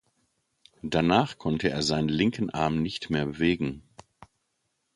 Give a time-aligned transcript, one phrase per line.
[0.81, 3.83] Danach konnte er seinen linken Arm nicht mehr bewegen.